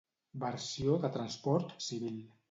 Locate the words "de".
1.03-1.11